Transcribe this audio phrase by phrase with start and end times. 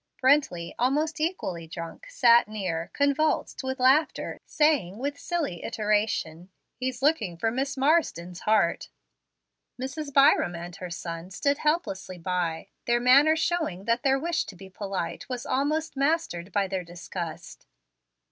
[0.19, 7.37] Brently, almost equally drunk, sat near, convulsed with laughter, saying with silly iteration, "He's looking
[7.37, 8.89] for Miss Marsden's heart."
[9.79, 10.11] Mrs.
[10.11, 14.71] Byram and her son stood helplessly by, their manner showing that their wish to be
[14.71, 17.67] polite was almost mastered by their disgust.